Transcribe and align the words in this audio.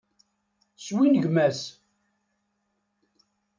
Swingem-as. 0.85 1.61